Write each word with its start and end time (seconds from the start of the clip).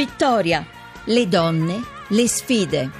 Vittoria, 0.00 0.64
le 1.04 1.28
donne, 1.28 1.84
le 2.08 2.26
sfide. 2.26 2.90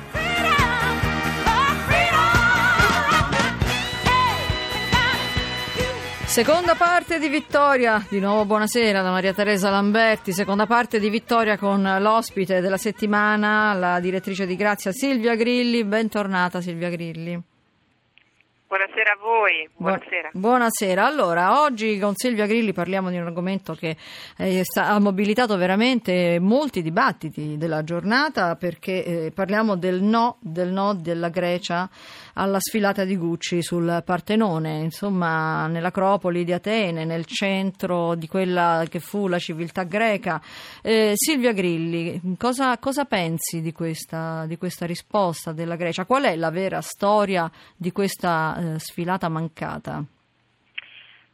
Seconda 6.27 6.75
parte 6.75 7.19
di 7.19 7.31
Vittoria, 7.31 8.05
di 8.07 8.21
nuovo 8.21 8.45
buonasera 8.45 9.01
da 9.01 9.11
Maria 9.11 9.33
Teresa 9.33 9.71
Lamberti, 9.71 10.35
seconda 10.35 10.67
parte 10.67 11.01
di 11.01 11.09
Vittoria 11.09 11.57
con 11.57 11.81
l'ospite 11.81 12.61
della 12.61 12.77
settimana, 12.77 13.73
la 13.73 13.99
direttrice 13.99 14.45
di 14.45 14.55
Grazia 14.55 14.93
Silvia 14.93 15.35
Grilli, 15.37 15.83
bentornata 15.85 16.61
Silvia 16.61 16.91
Grilli. 16.91 17.50
Buonasera 18.71 19.15
a 19.15 19.19
voi, 19.21 19.69
buonasera. 19.77 20.31
Buonasera, 20.33 21.05
allora 21.05 21.61
oggi 21.63 21.99
con 21.99 22.15
Silvia 22.15 22.47
Grilli 22.47 22.73
parliamo 22.73 23.11
di 23.11 23.17
un 23.17 23.27
argomento 23.27 23.75
che 23.75 23.97
eh, 24.37 24.63
sta, 24.63 24.91
ha 24.91 25.01
mobilitato 25.01 25.57
veramente 25.57 26.39
molti 26.39 26.81
dibattiti 26.81 27.59
della 27.59 27.83
giornata 27.83 28.55
perché 28.55 29.05
eh, 29.05 29.33
parliamo 29.33 29.75
del 29.75 30.01
no, 30.01 30.37
del 30.39 30.71
no 30.71 30.95
della 30.95 31.31
Grecia 31.31 31.91
alla 32.35 32.61
sfilata 32.61 33.03
di 33.05 33.17
Gucci 33.17 33.61
sul 33.61 34.05
Partenone, 34.05 34.79
insomma 34.79 35.67
nell'Acropoli 35.67 36.45
di 36.45 36.53
Atene, 36.53 37.05
nel 37.05 37.27
centro 37.27 38.15
di 38.15 38.29
quella 38.29 38.85
che 38.89 39.01
fu 39.01 39.27
la 39.27 39.41
civiltà 39.41 39.83
greca. 39.83 40.41
Eh, 40.81 41.15
Silvia 41.17 41.53
Grilli, 41.53 42.37
cosa, 42.39 42.79
cosa 42.79 43.05
pensi 43.05 43.61
di 43.63 43.73
questa, 43.73 44.45
di 44.47 44.57
questa 44.57 44.87
risposta 44.87 45.51
della 45.51 45.75
Grecia? 45.75 46.05
Qual 46.05 46.23
è 46.23 46.37
la 46.37 46.51
vera 46.51 46.81
storia 46.81 47.51
di 47.77 47.91
questa 47.91 48.59
eh, 48.61 48.79
sfilata 48.79 49.29
mancata? 49.29 50.05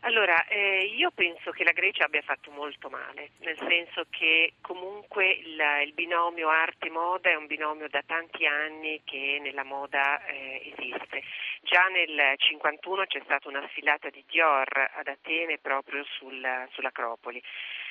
Allora, 0.07 0.47
eh, 0.47 0.93
io 0.95 1.11
penso 1.11 1.51
che 1.51 1.65
la 1.65 1.73
Grecia 1.73 2.05
abbia 2.05 2.23
fatto 2.23 2.53
molto 2.53 2.89
male, 2.89 3.31
nel 3.41 3.59
senso 3.59 4.07
che 4.09 4.53
comunque 4.61 5.33
il, 5.33 5.61
il 5.85 5.93
binomio 5.95 6.49
arte-moda 6.49 7.31
è 7.31 7.35
un 7.35 7.47
binomio 7.47 7.89
da 7.89 8.05
tanti 8.07 8.47
anni 8.47 9.01
che 9.05 9.41
nella 9.43 9.65
moda 9.65 10.25
eh, 10.27 10.73
esiste. 10.73 11.25
Già 11.63 11.89
nel 11.89 12.11
1951 12.11 13.07
c'è 13.07 13.21
stata 13.25 13.49
una 13.49 13.67
sfilata 13.71 14.09
di 14.09 14.23
Dior 14.29 14.69
ad 14.95 15.09
Atene 15.09 15.59
proprio 15.59 16.05
sul, 16.05 16.41
sull'Acropoli. 16.71 17.43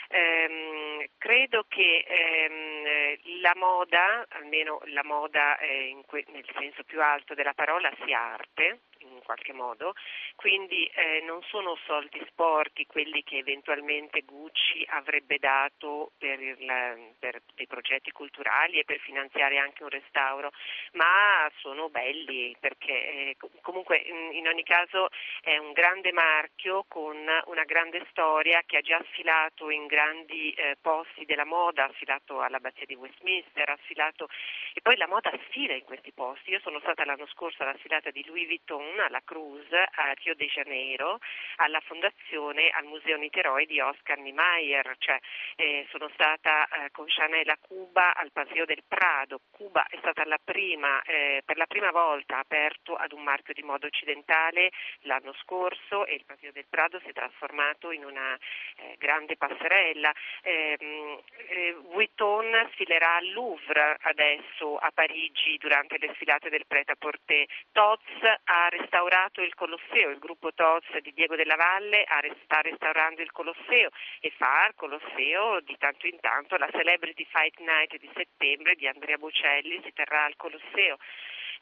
Ehm, 0.08 1.04
credo 1.18 1.66
che 1.68 2.06
ehm, 2.08 3.42
la 3.42 3.54
moda, 3.56 4.26
almeno 4.30 4.80
la 4.86 5.04
moda 5.04 5.58
eh, 5.58 6.02
que- 6.06 6.26
nel 6.30 6.46
senso 6.58 6.84
più 6.84 7.02
alto 7.02 7.34
della 7.34 7.54
parola, 7.54 7.92
sia 8.06 8.22
arte, 8.22 8.80
in 9.12 9.22
qualche 9.24 9.54
modo, 9.54 9.94
quindi 10.36 10.86
eh, 10.86 11.22
non 11.26 11.42
sono 11.44 11.78
soldi 11.86 12.24
sporchi 12.28 12.86
quelli 12.86 13.24
che 13.24 13.38
eventualmente 13.38 14.22
Gucci 14.22 14.86
avrebbe 14.90 15.38
dato 15.38 16.12
per, 16.18 16.40
il, 16.42 17.14
per, 17.20 17.42
dei 17.56 17.68
progetti 17.68 18.12
culturali 18.12 18.80
e 18.80 18.86
per 18.86 19.00
finanziare 19.00 19.58
anche 19.58 19.84
un 19.84 19.90
restauro, 19.90 20.52
ma 20.94 21.50
sono 21.60 21.90
belli 21.90 22.56
perché 22.60 22.94
eh, 22.94 23.38
comunque 23.62 23.98
in, 23.98 24.48
ogni 24.48 24.64
caso 24.64 25.10
è 25.42 25.58
un 25.58 25.72
grande 25.74 26.12
marchio 26.12 26.86
con 26.88 27.18
una 27.18 27.64
grande 27.64 28.06
storia 28.10 28.62
che 28.66 28.78
ha 28.78 28.82
già 28.82 29.04
sfilato 29.12 29.70
in 29.70 29.86
grandi 29.88 30.52
eh, 30.52 30.78
posti 30.82 31.26
della 31.26 31.46
moda, 31.46 31.86
ha 31.86 31.92
sfilato 31.94 32.42
all'abbazia 32.42 32.86
di 32.86 32.96
Westminster, 32.96 33.70
ha 33.70 33.78
sfilato 33.84 34.28
e 34.74 34.82
poi 34.82 34.98
la 34.98 35.08
moda 35.08 35.32
sfila 35.48 35.74
in 35.74 35.84
questi 35.84 36.12
posti. 36.12 36.52
Io 36.52 36.60
sono 36.60 36.80
stata 36.80 37.06
l'anno 37.06 37.28
scorso 37.28 37.64
alla 37.64 37.76
sfilata 37.78 38.12
di 38.12 38.24
Louis 38.26 38.46
Vuitton 38.46 38.95
alla 39.04 39.22
Cruz 39.24 39.68
a 39.72 40.14
Rio 40.14 40.36
de 40.36 40.46
Janeiro 40.46 41.20
alla 41.58 41.80
fondazione 41.82 42.70
al 42.70 42.86
Museo 42.86 43.18
Niteroi 43.18 43.66
di 43.66 43.80
Oscar 43.80 44.18
Niemeyer, 44.18 44.96
cioè, 44.98 45.18
eh, 45.56 45.86
sono 45.90 46.10
stata 46.14 46.68
eh, 46.68 46.92
con 46.92 47.06
Chanel 47.08 47.50
a 47.50 47.58
Cuba 47.60 48.14
al 48.16 48.32
Paseo 48.32 48.66
del 48.66 48.84
Prado. 48.88 49.40
Cuba 49.52 49.86
è 49.88 49.98
stata 50.00 50.26
la 50.26 50.40
prima, 50.44 51.02
eh, 51.04 51.42
per 51.46 51.58
la 51.58 51.66
prima 51.66 51.92
volta 51.92 52.40
aperto 52.40 52.96
ad 52.96 53.12
un 53.12 53.24
marchio 53.24 53.54
di 53.54 53.64
moda 53.64 53.88
occidentale 53.88 54.72
l'anno 55.02 55.34
scorso 55.42 56.06
e 56.06 56.16
il 56.16 56.26
Paseo 56.26 56.52
del 56.52 56.66
Prado 56.70 57.00
si 57.00 57.10
è 57.10 57.14
trasformato 57.14 57.92
in 57.92 58.06
una 58.06 58.38
eh, 58.78 58.96
grande 58.98 59.38
passerella. 59.38 60.14
Ehm, 60.42 61.22
eh, 61.48 61.76
Vuitton 61.92 62.70
sfilerà 62.74 63.16
al 63.16 63.32
Louvre 63.32 63.98
adesso 64.02 64.78
a 64.78 64.92
Parigi 64.94 65.58
durante 65.58 65.98
le 65.98 66.12
sfilate 66.16 66.50
del 66.50 66.66
Pret-à-Porter. 66.68 67.46
Tozz 67.72 68.24
ha 68.44 68.70
restaurato 68.86 69.42
il 69.42 69.54
Colosseo, 69.56 70.10
il 70.10 70.20
gruppo 70.20 70.54
Tozz 70.54 70.86
di 71.02 71.12
Diego 71.14 71.36
della 71.36 71.56
Valle 71.56 72.06
sta 72.44 72.62
restaurando 72.62 73.22
il 73.22 73.32
Colosseo 73.32 73.90
e 74.20 74.32
fa 74.38 74.66
al 74.66 74.76
Colosseo 74.76 75.60
di 75.62 75.76
tanto 75.78 76.06
in 76.08 76.20
tanto 76.20 76.56
la 76.58 76.70
Celebrity 76.72 77.26
Fight 77.26 77.60
Night 77.60 77.98
di 77.98 78.10
settembre 78.14 78.76
di 78.76 78.88
Andrea 78.88 79.18
Bocelli 79.18 79.82
si 79.84 79.92
terrà 79.94 80.26
al 80.26 80.36
Colosseo. 80.36 80.98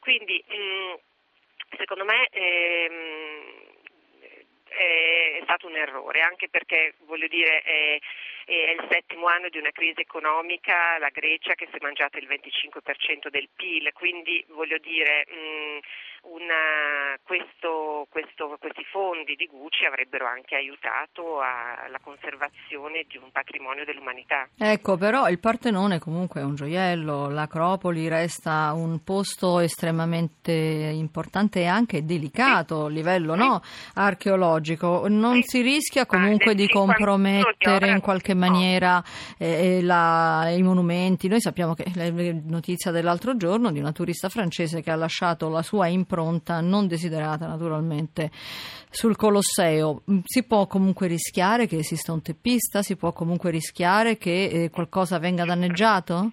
Quindi 0.00 0.42
mm, 0.52 0.94
secondo 1.78 2.04
me 2.04 2.28
ehm, 2.28 3.72
è 4.74 5.40
stato 5.44 5.66
un 5.66 5.76
errore, 5.76 6.20
anche 6.20 6.48
perché 6.48 6.94
voglio 7.06 7.28
dire 7.28 7.62
è, 7.62 7.98
è, 8.44 8.52
il 8.52 8.86
settimo 8.90 9.26
anno 9.26 9.48
di 9.48 9.58
una 9.58 9.70
crisi 9.70 10.00
economica, 10.00 10.98
la 10.98 11.10
Grecia 11.10 11.54
che 11.54 11.68
si 11.70 11.76
è 11.76 11.80
mangiata 11.80 12.18
il 12.18 12.26
25% 12.28 13.28
del 13.28 13.48
PIL, 13.54 13.92
quindi 13.92 14.44
voglio 14.48 14.78
dire 14.78 15.26
mh, 15.28 15.78
una, 16.24 17.18
questo, 17.22 18.06
questo, 18.08 18.56
questi 18.58 18.84
fondi 18.90 19.34
di 19.34 19.46
Gucci 19.46 19.84
avrebbero 19.84 20.26
anche 20.26 20.54
aiutato 20.56 21.40
alla 21.40 21.98
conservazione 22.00 23.04
di 23.08 23.18
un 23.18 23.30
patrimonio 23.30 23.84
dell'umanità. 23.84 24.48
Ecco, 24.56 24.96
però 24.96 25.28
il 25.28 25.38
Partenone 25.38 25.98
comunque 25.98 26.40
è 26.40 26.44
un 26.44 26.54
gioiello, 26.54 27.28
l'Acropoli 27.28 28.08
resta 28.08 28.72
un 28.72 29.02
posto 29.04 29.60
estremamente 29.60 30.52
importante 30.52 31.60
e 31.60 31.66
anche 31.66 32.04
delicato 32.04 32.86
a 32.86 32.88
livello 32.88 33.34
no, 33.34 33.60
archeologico. 33.94 35.06
Non 35.08 35.42
si 35.42 35.60
rischia 35.60 36.06
comunque 36.06 36.54
di 36.54 36.68
compromettere 36.68 37.90
in 37.90 38.00
qualche 38.00 38.34
maniera 38.34 39.02
eh, 39.38 39.82
la, 39.82 40.48
i 40.50 40.62
monumenti? 40.62 41.28
Noi 41.28 41.40
sappiamo 41.40 41.74
che 41.74 41.84
la 41.94 42.10
notizia 42.10 42.90
dell'altro 42.90 43.36
giorno 43.36 43.70
di 43.70 43.78
una 43.78 43.92
turista 43.92 44.28
francese 44.28 44.80
che 44.80 44.90
ha 44.90 44.96
lasciato 44.96 45.48
la 45.48 45.62
sua 45.62 45.86
impronta 45.88 46.13
impronta 46.14 46.60
non 46.60 46.86
desiderata 46.86 47.46
naturalmente 47.46 48.30
sul 48.88 49.16
Colosseo. 49.16 50.02
Mm, 50.10 50.20
si 50.24 50.44
può 50.44 50.66
comunque 50.66 51.08
rischiare 51.08 51.66
che 51.66 51.78
esista 51.78 52.12
un 52.12 52.22
teppista? 52.22 52.82
Si 52.82 52.96
può 52.96 53.12
comunque 53.12 53.50
rischiare 53.50 54.16
che 54.16 54.44
eh, 54.44 54.70
qualcosa 54.70 55.18
venga 55.18 55.44
danneggiato? 55.44 56.32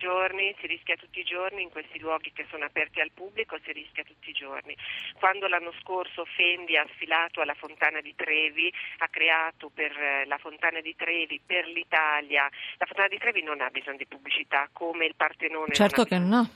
giorni, 0.00 0.56
si 0.58 0.66
rischia 0.66 0.96
tutti 0.96 1.20
i 1.20 1.24
giorni 1.24 1.60
in 1.60 1.68
questi 1.68 1.98
luoghi 1.98 2.32
che 2.32 2.46
sono 2.48 2.64
aperti 2.64 3.00
al 3.00 3.10
pubblico, 3.12 3.58
si 3.62 3.70
rischia 3.70 4.02
tutti 4.02 4.30
i 4.30 4.32
giorni. 4.32 4.74
Quando 5.18 5.46
l'anno 5.46 5.74
scorso 5.82 6.24
Fendi 6.24 6.74
ha 6.78 6.86
sfilato 6.94 7.42
alla 7.42 7.52
Fontana 7.52 8.00
di 8.00 8.14
Trevi, 8.16 8.72
ha 8.98 9.08
creato 9.08 9.68
per 9.68 9.92
eh, 9.92 10.24
la 10.24 10.38
Fontana 10.38 10.80
di 10.80 10.96
Trevi, 10.96 11.38
per 11.44 11.66
l'Italia, 11.66 12.48
la 12.78 12.86
Fontana 12.86 13.08
di 13.08 13.18
Trevi 13.18 13.42
non 13.42 13.60
ha 13.60 13.68
bisogno 13.68 13.98
di 13.98 14.06
pubblicità 14.06 14.70
come 14.72 15.04
il 15.04 15.14
Partenone. 15.14 15.74
Certo 15.74 16.04
che 16.04 16.16
no. 16.16 16.48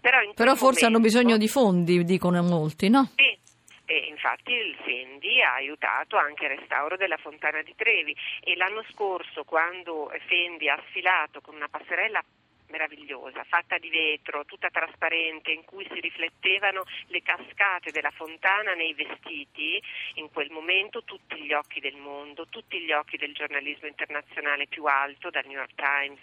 Però, 0.00 0.18
Però 0.34 0.54
forse 0.54 0.84
momento, 0.84 0.86
hanno 0.86 1.00
bisogno 1.00 1.36
di 1.36 1.48
fondi, 1.48 2.04
dicono 2.04 2.42
molti, 2.42 2.88
no? 2.88 3.10
Sì. 3.16 3.38
E 3.84 4.06
infatti 4.08 4.52
il 4.52 4.76
Fendi 4.84 5.42
ha 5.42 5.54
aiutato 5.54 6.16
anche 6.16 6.44
il 6.44 6.56
restauro 6.58 6.96
della 6.96 7.16
Fontana 7.16 7.60
di 7.62 7.74
Trevi 7.74 8.14
e 8.40 8.54
l'anno 8.54 8.84
scorso 8.92 9.42
quando 9.42 10.12
Fendi 10.28 10.68
ha 10.68 10.80
sfilato 10.88 11.40
con 11.40 11.56
una 11.56 11.66
passerella 11.68 12.22
meravigliosa, 12.70 13.44
fatta 13.44 13.78
di 13.78 13.90
vetro, 13.90 14.44
tutta 14.44 14.70
trasparente, 14.70 15.50
in 15.50 15.64
cui 15.64 15.86
si 15.92 16.00
riflettevano 16.00 16.84
le 17.08 17.22
cascate 17.22 17.90
della 17.90 18.10
fontana 18.10 18.74
nei 18.74 18.94
vestiti, 18.94 19.80
in 20.14 20.30
quel 20.32 20.50
momento 20.50 21.02
tutti 21.04 21.40
gli 21.42 21.52
occhi 21.52 21.80
del 21.80 21.96
mondo, 21.96 22.46
tutti 22.48 22.80
gli 22.80 22.92
occhi 22.92 23.16
del 23.16 23.34
giornalismo 23.34 23.86
internazionale 23.86 24.66
più 24.66 24.84
alto, 24.84 25.30
dal 25.30 25.44
New 25.46 25.58
York 25.58 25.74
Times 25.74 26.20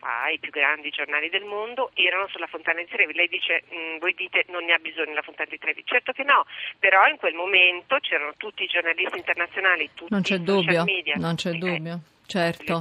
ai 0.00 0.38
più 0.38 0.50
grandi 0.50 0.90
giornali 0.90 1.28
del 1.28 1.44
mondo, 1.44 1.90
erano 1.94 2.26
sulla 2.28 2.46
fontana 2.46 2.80
di 2.80 2.88
Trevi. 2.88 3.12
Lei 3.14 3.28
dice, 3.28 3.64
mm, 3.72 3.98
voi 3.98 4.14
dite 4.14 4.44
non 4.48 4.64
ne 4.64 4.72
ha 4.72 4.78
bisogno 4.78 5.14
la 5.14 5.22
fontana 5.22 5.50
di 5.50 5.58
Trevi. 5.58 5.82
Certo 5.84 6.12
che 6.12 6.24
no, 6.24 6.44
però 6.78 7.06
in 7.06 7.16
quel 7.16 7.34
momento 7.34 7.98
c'erano 8.00 8.34
tutti 8.36 8.64
i 8.64 8.66
giornalisti 8.66 9.18
internazionali, 9.18 9.90
tutti 9.94 10.32
i 10.32 10.42
dubbio, 10.42 10.84
media. 10.84 11.14
Non 11.16 11.34
c'è 11.34 11.50
eh, 11.50 11.58
dubbio. 11.58 12.00
Certo. 12.30 12.80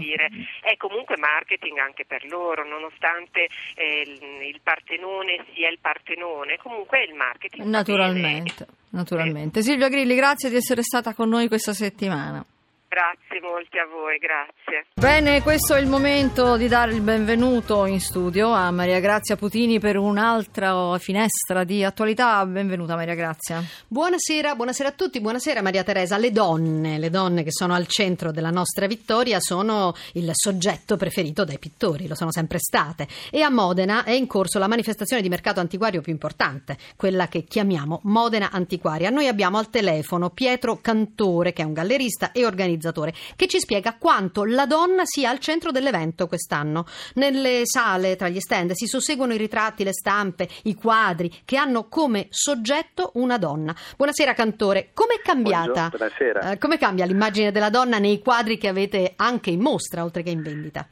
È 0.61 0.77
comunque 0.77 1.17
marketing 1.17 1.79
anche 1.79 2.05
per 2.05 2.23
loro, 2.25 2.63
nonostante 2.67 3.47
eh, 3.73 4.03
il, 4.05 4.47
il, 4.47 4.59
Partenone 4.61 5.43
sia 5.55 5.69
il 5.69 5.79
Partenone, 5.81 6.57
comunque 6.57 6.99
è 6.99 7.09
il 7.09 7.15
marketing. 7.15 7.65
Naturalmente, 7.65 8.67
naturalmente. 8.89 9.59
Eh. 9.59 9.63
Silvia 9.63 9.89
Grilli, 9.89 10.13
grazie 10.13 10.51
di 10.51 10.57
essere 10.57 10.83
stata 10.83 11.15
con 11.15 11.29
noi 11.29 11.47
questa 11.47 11.73
settimana. 11.73 12.45
Grazie. 12.89 13.39
Molti 13.39 13.77
a 13.77 13.85
voi, 13.85 14.17
grazie. 14.17 14.87
Bene, 14.95 15.43
questo 15.43 15.75
è 15.75 15.79
il 15.79 15.87
momento 15.87 16.57
di 16.57 16.67
dare 16.67 16.91
il 16.91 17.01
benvenuto 17.01 17.85
in 17.85 18.01
studio 18.01 18.49
a 18.49 18.71
Maria 18.71 18.99
Grazia 18.99 19.35
Putini 19.35 19.79
per 19.79 19.95
un'altra 19.95 20.97
finestra 20.97 21.63
di 21.63 21.83
attualità. 21.83 22.43
Benvenuta 22.47 22.95
Maria 22.95 23.13
Grazia. 23.13 23.63
Buonasera, 23.87 24.55
buonasera 24.55 24.89
a 24.89 24.91
tutti, 24.93 25.21
buonasera 25.21 25.61
Maria 25.61 25.83
Teresa. 25.83 26.17
Le 26.17 26.31
donne, 26.31 26.97
le 26.97 27.11
donne 27.11 27.43
che 27.43 27.51
sono 27.51 27.75
al 27.75 27.85
centro 27.85 28.31
della 28.31 28.49
nostra 28.49 28.87
vittoria 28.87 29.39
sono 29.39 29.93
il 30.13 30.31
soggetto 30.33 30.97
preferito 30.97 31.45
dai 31.45 31.59
pittori, 31.59 32.07
lo 32.07 32.15
sono 32.15 32.31
sempre 32.31 32.57
state. 32.57 33.07
E 33.29 33.43
a 33.43 33.51
Modena 33.51 34.03
è 34.03 34.11
in 34.13 34.25
corso 34.25 34.57
la 34.57 34.67
manifestazione 34.67 35.21
di 35.21 35.29
mercato 35.29 35.59
antiquario 35.59 36.01
più 36.01 36.11
importante, 36.11 36.75
quella 36.95 37.27
che 37.27 37.43
chiamiamo 37.43 37.99
Modena 38.05 38.49
Antiquaria. 38.51 39.11
Noi 39.11 39.27
abbiamo 39.27 39.59
al 39.59 39.69
telefono 39.69 40.31
Pietro 40.31 40.79
Cantore, 40.81 41.53
che 41.53 41.61
è 41.61 41.65
un 41.65 41.73
gallerista 41.73 42.31
e 42.31 42.45
organizzatore, 42.45 42.77
che 43.35 43.47
ci 43.47 43.59
spiega 43.59 43.97
quanto 43.97 44.45
la 44.45 44.65
donna 44.65 45.03
sia 45.05 45.29
al 45.29 45.39
centro 45.39 45.71
dell'evento 45.71 46.27
quest'anno. 46.27 46.85
Nelle 47.15 47.61
sale, 47.63 48.15
tra 48.15 48.29
gli 48.29 48.39
stand, 48.39 48.71
si 48.71 48.85
susseguono 48.85 49.33
i 49.33 49.37
ritratti, 49.37 49.83
le 49.83 49.93
stampe, 49.93 50.47
i 50.63 50.75
quadri 50.75 51.31
che 51.45 51.57
hanno 51.57 51.87
come 51.87 52.27
soggetto 52.29 53.11
una 53.15 53.37
donna. 53.37 53.75
Buonasera 53.97 54.33
Cantore, 54.33 54.91
com'è 54.93 55.19
cambiata? 55.23 55.89
Buonasera. 55.89 56.51
Eh, 56.51 56.57
come 56.57 56.77
cambia 56.77 57.05
l'immagine 57.05 57.51
della 57.51 57.69
donna 57.69 57.99
nei 57.99 58.19
quadri 58.19 58.57
che 58.57 58.67
avete 58.67 59.13
anche 59.15 59.49
in 59.49 59.61
mostra, 59.61 60.03
oltre 60.03 60.23
che 60.23 60.29
in 60.29 60.41
vendita? 60.41 60.87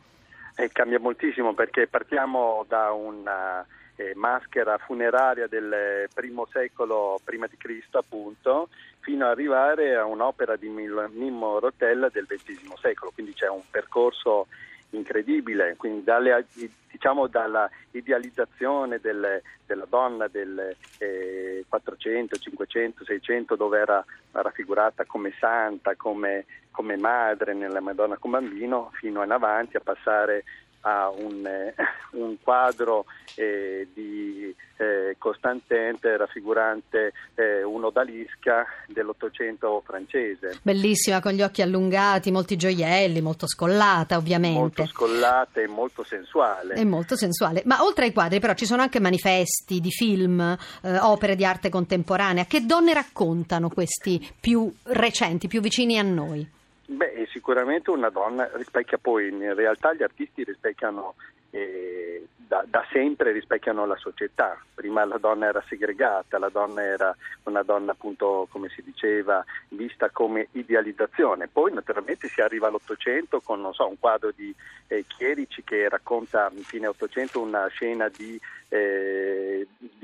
Eh, 0.56 0.69
cambia 0.72 1.00
moltissimo 1.00 1.54
perché 1.54 1.88
partiamo 1.88 2.66
da 2.68 2.92
una 2.92 3.66
eh, 3.97 4.13
maschera 4.15 4.77
funeraria 4.77 5.47
del 5.47 6.07
primo 6.13 6.47
secolo 6.51 7.19
prima 7.23 7.47
di 7.47 7.57
Cristo, 7.57 7.97
appunto, 7.97 8.69
fino 8.99 9.25
ad 9.25 9.31
arrivare 9.31 9.95
a 9.95 10.05
un'opera 10.05 10.55
di 10.55 10.69
Mimmo 10.69 11.59
Rotella 11.59 12.09
del 12.09 12.27
XX 12.27 12.73
secolo, 12.79 13.11
quindi 13.13 13.33
c'è 13.33 13.49
un 13.49 13.63
percorso 13.69 14.47
incredibile, 14.91 15.75
quindi 15.77 16.03
dalle, 16.03 16.45
diciamo 16.89 17.27
dalla 17.27 17.69
idealizzazione 17.91 18.99
delle, 18.99 19.41
della 19.65 19.85
donna 19.89 20.27
del 20.27 20.75
eh, 21.00 21.65
400, 21.67 22.38
500, 22.38 23.03
600 23.03 23.55
dove 23.55 23.79
era 23.79 24.03
raffigurata 24.31 25.05
come 25.05 25.33
santa, 25.39 25.95
come, 25.95 26.45
come 26.71 26.95
madre 26.97 27.53
nella 27.53 27.81
Madonna 27.81 28.17
con 28.17 28.31
bambino, 28.31 28.91
fino 28.93 29.23
in 29.23 29.31
avanti 29.31 29.75
a 29.75 29.81
passare 29.81 30.43
a 30.81 31.09
un, 31.09 31.45
eh, 31.45 31.74
un 32.12 32.35
quadro 32.41 33.06
eh, 33.35 33.88
di 33.94 34.56
eh, 34.77 35.15
Costantente 35.18 36.15
raffigurante 36.18 37.13
eh, 37.35 37.63
un'odalisca 37.63 38.65
dell'Ottocento 38.88 39.81
francese. 39.85 40.59
Bellissima, 40.62 41.19
con 41.19 41.33
gli 41.33 41.41
occhi 41.41 41.62
allungati, 41.62 42.31
molti 42.31 42.56
gioielli, 42.56 43.21
molto 43.21 43.47
scollata 43.47 44.18
ovviamente. 44.18 44.59
Molto 44.59 44.85
scollata 44.85 45.62
e 45.62 45.68
molto 45.68 46.03
sensuale. 46.03 46.75
E 46.75 46.85
molto 46.85 47.15
sensuale. 47.15 47.63
Ma 47.65 47.83
oltre 47.83 48.06
ai 48.06 48.13
quadri 48.13 48.39
però 48.39 48.53
ci 48.53 48.65
sono 48.65 48.81
anche 48.81 49.00
manifesti 49.00 49.79
di 49.79 49.91
film, 49.91 50.39
eh, 50.81 50.97
opere 51.00 51.35
di 51.35 51.45
arte 51.45 51.69
contemporanea. 51.69 52.45
Che 52.45 52.65
donne 52.65 52.94
raccontano 52.94 53.69
questi 53.69 54.25
più 54.39 54.71
recenti, 54.83 55.47
più 55.47 55.62
vicini 55.62 55.97
a 55.97 56.03
noi? 56.03 56.56
Beh, 56.89 57.28
sicuramente 57.31 57.92
una 57.92 58.10
donna 58.10 58.50
rispecchia 58.54 58.98
poi, 58.98 59.28
in 59.28 59.54
realtà 59.54 59.94
gli 59.94 60.04
artisti 60.04 60.45
rispecchiano 60.45 61.16
eh, 61.50 62.28
da, 62.36 62.63
da, 62.66 62.86
sempre 62.92 63.34
rispecchiano 63.34 63.86
la 63.86 63.98
società. 63.98 64.57
Prima 64.74 65.04
la 65.04 65.18
donna 65.18 65.48
era 65.48 65.62
segregata, 65.68 66.39
la 66.39 66.48
donna 66.48 66.81
era 66.81 67.16
una 67.44 67.62
donna 67.63 67.92
appunto, 67.92 68.48
come 68.50 68.69
si 68.69 68.81
diceva, 68.84 69.44
vista 69.69 70.10
come 70.12 70.48
idealizzazione. 70.51 71.50
Poi 71.50 71.74
naturalmente 71.74 72.30
si 72.30 72.39
arriva 72.39 72.68
all'Ottocento 72.68 73.42
con 73.42 73.69
so, 73.74 73.88
un 73.88 74.00
quadro 74.00 74.31
di 74.34 74.56
eh, 74.88 75.04
Chierici 75.07 75.63
che 75.63 75.89
racconta 75.89 76.50
in 76.56 76.63
fine 76.63 76.88
Ottocento 76.88 77.42
una 77.42 77.68
scena 77.68 78.07
di, 78.07 78.39
eh, 78.69 79.16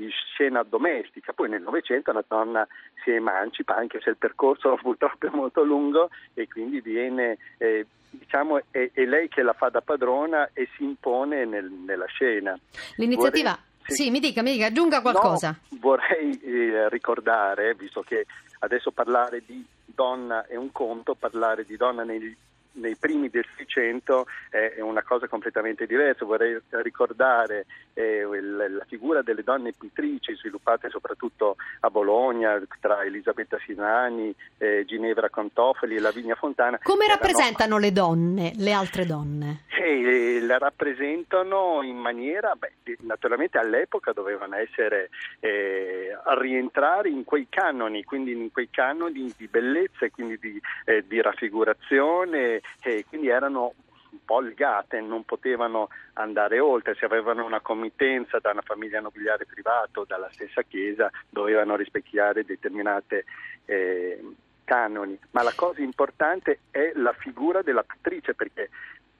di, 0.04 0.10
scena 0.32 0.62
domestica. 0.62 1.32
Poi 1.32 1.48
nel 1.48 1.62
Novecento 1.62 2.12
la 2.12 2.24
donna 2.26 2.66
si 3.02 3.10
emancipa, 3.10 3.74
anche 3.76 4.00
se 4.02 4.10
il 4.10 4.16
percorso 4.16 4.76
purtroppo 4.80 5.26
è 5.26 5.30
molto 5.30 5.62
lungo 5.62 6.10
e 6.34 6.48
quindi 6.48 6.80
viene... 6.80 7.38
Eh, 7.58 7.86
diciamo, 8.14 8.60
è, 8.70 8.90
è, 8.92 9.04
lei 9.04 9.26
che 9.28 9.42
la 9.42 9.54
fa 9.54 9.70
da 9.70 9.80
padrona 9.80 10.48
e 10.52 10.68
si 10.76 10.84
impone 10.84 11.44
nel, 11.44 11.68
nella 11.68 12.06
scena. 12.06 12.56
L'iniziativa... 12.96 13.50
Vorrei... 13.50 13.72
Sì. 13.86 14.04
sì, 14.04 14.10
mi 14.10 14.18
dica, 14.18 14.40
mi 14.40 14.52
dica, 14.52 14.66
aggiunga 14.66 15.02
qualcosa. 15.02 15.48
No, 15.68 15.78
vorrei 15.78 16.40
eh, 16.40 16.88
ricordare, 16.88 17.74
visto 17.74 18.02
che 18.02 18.24
adesso 18.60 18.92
parlare 18.92 19.42
di 19.44 19.62
donna 19.84 20.46
è 20.46 20.56
un 20.56 20.72
conto, 20.72 21.14
parlare 21.14 21.64
di 21.66 21.76
donna 21.76 22.02
negli 22.02 22.34
nei 22.74 22.96
primi 22.96 23.28
del 23.28 23.46
Seicento 23.56 24.26
è 24.50 24.80
una 24.80 25.02
cosa 25.02 25.26
completamente 25.26 25.86
diversa. 25.86 26.24
Vorrei 26.24 26.58
ricordare 26.82 27.66
eh, 27.94 28.24
la 28.24 28.84
figura 28.86 29.22
delle 29.22 29.42
donne 29.42 29.72
pittrici 29.72 30.34
sviluppate 30.34 30.90
soprattutto 30.90 31.56
a 31.80 31.90
Bologna 31.90 32.60
tra 32.80 33.04
Elisabetta 33.04 33.58
Sinani, 33.64 34.34
eh, 34.58 34.84
Ginevra 34.86 35.28
Contofoli 35.28 35.96
e 35.96 36.00
Lavinia 36.00 36.34
Fontana. 36.34 36.78
Come 36.82 37.06
rappresentano 37.06 37.78
le 37.78 37.92
donne, 37.92 38.52
le 38.56 38.72
altre 38.72 39.04
donne? 39.04 39.62
Eh, 39.76 40.40
la 40.40 40.58
rappresentano 40.58 41.82
in 41.82 41.96
maniera, 41.96 42.54
beh, 42.54 42.98
naturalmente 43.00 43.58
all'epoca 43.58 44.12
dovevano 44.12 44.56
essere 44.56 45.10
eh, 45.40 46.16
a 46.24 46.38
rientrare 46.38 47.08
in 47.08 47.24
quei 47.24 47.46
canoni, 47.50 48.04
quindi 48.04 48.32
in 48.32 48.50
quei 48.50 48.68
canoni 48.70 49.32
di 49.36 49.46
bellezza 49.46 50.06
e 50.06 50.10
quindi 50.10 50.38
di, 50.38 50.60
eh, 50.86 51.04
di 51.06 51.20
raffigurazione 51.20 52.62
e 52.82 53.04
quindi 53.08 53.28
erano 53.28 53.74
un 54.10 54.24
po' 54.24 54.40
legate, 54.40 55.00
non 55.00 55.24
potevano 55.24 55.88
andare 56.14 56.60
oltre, 56.60 56.94
se 56.94 57.04
avevano 57.04 57.44
una 57.44 57.60
committenza 57.60 58.38
da 58.38 58.52
una 58.52 58.62
famiglia 58.62 59.00
nobiliare 59.00 59.44
privata 59.44 60.00
o 60.00 60.04
dalla 60.06 60.30
stessa 60.30 60.62
Chiesa 60.62 61.10
dovevano 61.28 61.74
rispecchiare 61.74 62.44
determinate 62.44 63.24
eh, 63.64 64.22
canoni, 64.64 65.18
ma 65.32 65.42
la 65.42 65.52
cosa 65.54 65.82
importante 65.82 66.60
è 66.70 66.92
la 66.94 67.12
figura 67.12 67.62
della 67.62 67.82
pittrice 67.82 68.34
perché 68.34 68.70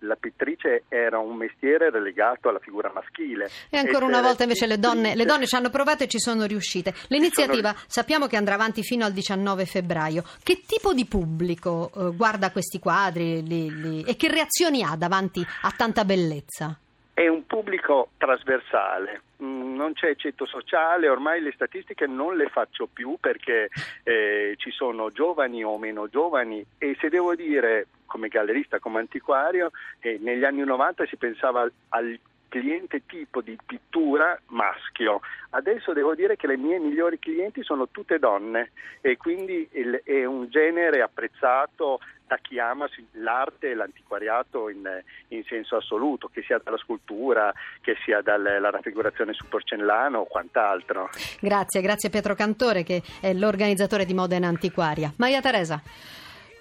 la 0.00 0.16
pittrice 0.16 0.84
era 0.88 1.18
un 1.18 1.36
mestiere 1.36 1.90
relegato 1.90 2.48
alla 2.48 2.58
figura 2.58 2.90
maschile. 2.92 3.48
E 3.70 3.76
ancora 3.76 4.04
una 4.04 4.20
volta 4.20 4.42
invece 4.42 4.66
le 4.66 4.78
donne, 4.78 5.14
le 5.14 5.24
donne, 5.24 5.46
ci 5.46 5.54
hanno 5.54 5.70
provato 5.70 6.04
e 6.04 6.08
ci 6.08 6.18
sono 6.18 6.44
riuscite. 6.44 6.94
L'iniziativa 7.08 7.70
sono... 7.70 7.84
sappiamo 7.86 8.26
che 8.26 8.36
andrà 8.36 8.54
avanti 8.54 8.82
fino 8.82 9.04
al 9.04 9.12
19 9.12 9.64
febbraio. 9.64 10.24
Che 10.42 10.62
tipo 10.66 10.92
di 10.92 11.06
pubblico 11.06 11.90
eh, 11.94 12.14
guarda 12.14 12.50
questi 12.50 12.78
quadri 12.78 13.42
li, 13.46 13.70
li, 13.80 14.02
e 14.02 14.16
che 14.16 14.28
reazioni 14.28 14.82
ha 14.82 14.94
davanti 14.96 15.44
a 15.62 15.70
tanta 15.76 16.04
bellezza? 16.04 16.78
È 17.14 17.28
un 17.28 17.46
pubblico 17.46 18.08
trasversale, 18.18 19.22
mm, 19.40 19.76
non 19.76 19.92
c'è 19.92 20.16
ceto 20.16 20.46
sociale, 20.46 21.08
ormai 21.08 21.40
le 21.40 21.52
statistiche 21.52 22.08
non 22.08 22.36
le 22.36 22.48
faccio 22.48 22.88
più 22.92 23.18
perché 23.20 23.68
eh, 24.02 24.54
ci 24.56 24.72
sono 24.72 25.12
giovani 25.12 25.62
o 25.62 25.78
meno 25.78 26.08
giovani 26.08 26.66
e 26.76 26.96
se 26.98 27.08
devo 27.10 27.36
dire 27.36 27.86
come 28.14 28.28
gallerista, 28.28 28.78
come 28.78 29.00
antiquario, 29.00 29.72
eh, 29.98 30.18
negli 30.22 30.44
anni 30.44 30.62
90 30.62 31.04
si 31.06 31.16
pensava 31.16 31.62
al, 31.62 31.72
al 31.88 32.20
cliente 32.48 33.02
tipo 33.06 33.40
di 33.40 33.58
pittura 33.66 34.38
maschio. 34.50 35.18
Adesso 35.50 35.92
devo 35.92 36.14
dire 36.14 36.36
che 36.36 36.46
le 36.46 36.56
mie 36.56 36.78
migliori 36.78 37.18
clienti 37.18 37.64
sono 37.64 37.88
tutte 37.88 38.20
donne 38.20 38.70
e 39.00 39.16
quindi 39.16 39.68
il, 39.72 40.00
è 40.04 40.24
un 40.24 40.48
genere 40.48 41.02
apprezzato 41.02 41.98
da 42.24 42.38
chi 42.40 42.60
ama 42.60 42.86
l'arte 43.14 43.70
e 43.70 43.74
l'antiquariato 43.74 44.68
in, 44.68 44.88
in, 45.28 45.42
senso 45.42 45.74
assoluto, 45.74 46.30
che 46.32 46.42
sia 46.42 46.60
dalla 46.62 46.78
scultura, 46.78 47.52
che 47.80 47.96
sia 48.04 48.22
dalla 48.22 48.70
raffigurazione 48.70 49.32
su 49.32 49.48
porcellano 49.48 50.20
o 50.20 50.24
quant'altro. 50.26 51.10
Grazie, 51.40 51.80
grazie 51.80 52.10
Pietro 52.10 52.36
Cantore 52.36 52.84
che 52.84 53.02
è 53.20 53.34
l'organizzatore 53.34 54.04
di 54.04 54.14
Modena 54.14 54.46
Antiquaria. 54.46 55.12
Maria 55.16 55.40
Teresa. 55.40 55.82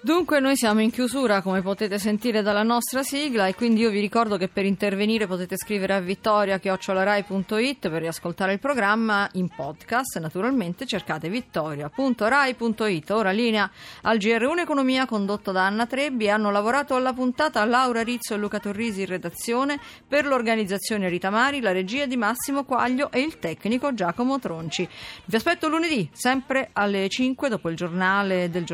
Dunque 0.04 0.38
noi 0.38 0.54
siamo 0.54 0.82
in 0.82 0.90
chiusura 0.90 1.40
come 1.40 1.62
potete 1.62 1.98
sentire 1.98 2.42
dalla 2.42 2.62
nostra 2.62 3.02
sigla 3.02 3.46
e 3.46 3.54
quindi 3.54 3.80
io 3.80 3.88
vi 3.88 4.00
ricordo 4.00 4.36
che 4.36 4.48
per 4.48 4.66
intervenire 4.66 5.26
potete 5.26 5.56
scrivere 5.56 5.94
a 5.94 6.00
vittoria.rai.it 6.00 7.88
per 7.88 8.02
riascoltare 8.02 8.52
il 8.52 8.58
programma 8.58 9.26
in 9.32 9.48
podcast. 9.48 10.18
Naturalmente 10.18 10.84
cercate 10.84 11.30
vittoria.rai.it 11.30 13.10
ora 13.12 13.30
linea 13.30 13.70
al 14.02 14.18
GR1 14.18 14.58
Economia 14.58 15.06
condotto 15.06 15.52
da 15.52 15.64
Anna 15.64 15.86
Trebbi. 15.86 16.28
Hanno 16.28 16.50
lavorato 16.50 16.96
alla 16.96 17.14
puntata 17.14 17.64
Laura 17.64 18.02
Rizzo 18.02 18.34
e 18.34 18.36
Luca 18.36 18.60
Torrisi 18.60 19.00
in 19.00 19.06
redazione 19.06 19.80
per 20.06 20.26
l'organizzazione 20.26 21.08
Rita 21.08 21.30
Mari 21.30 21.62
la 21.62 21.72
regia 21.72 22.04
di 22.04 22.18
Massimo 22.18 22.64
Quaglio 22.64 23.10
e 23.10 23.20
il 23.20 23.38
tecnico 23.38 23.94
Giacomo 23.94 24.38
Tronci. 24.38 24.86
Vi 25.24 25.34
aspetto 25.34 25.66
lunedì 25.68 26.10
sempre 26.12 26.68
alle 26.74 27.08
5 27.08 27.48
dopo 27.48 27.70
il 27.70 27.76
giornale 27.76 28.50
del 28.50 28.66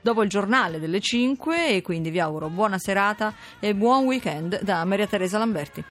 dopo 0.00 0.22
il 0.22 0.28
giornale 0.28 0.77
delle 0.78 1.00
5 1.00 1.68
e 1.68 1.82
quindi 1.82 2.10
vi 2.10 2.20
auguro 2.20 2.48
buona 2.48 2.78
serata 2.78 3.34
e 3.60 3.74
buon 3.74 4.04
weekend 4.04 4.62
da 4.62 4.84
Maria 4.84 5.06
Teresa 5.06 5.38
Lamberti. 5.38 5.84